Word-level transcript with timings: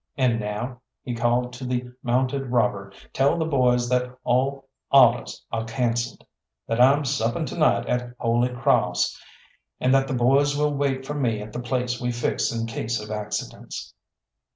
And 0.17 0.39
now," 0.39 0.81
he 1.03 1.13
called 1.13 1.53
to 1.53 1.63
the 1.63 1.91
mounted 2.01 2.47
robber, 2.47 2.91
"tell 3.13 3.37
the 3.37 3.45
boys 3.45 3.87
that 3.89 4.11
all 4.23 4.67
awdehs 4.91 5.41
are 5.51 5.63
cancelled, 5.63 6.25
that 6.65 6.81
I'm 6.81 7.05
supping 7.05 7.45
to 7.45 7.55
night 7.55 7.85
at 7.85 8.15
Holy 8.17 8.49
Crawss, 8.49 9.15
and 9.79 9.93
that 9.93 10.07
the 10.07 10.15
boys 10.15 10.57
will 10.57 10.73
wait 10.73 11.05
for 11.05 11.13
me 11.13 11.39
at 11.39 11.53
the 11.53 11.59
place 11.61 12.01
we 12.01 12.11
fixed 12.11 12.51
in 12.51 12.65
case 12.65 12.99
of 12.99 13.11
accidents." 13.11 13.93